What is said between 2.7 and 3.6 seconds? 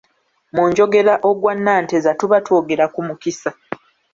ku mukisa.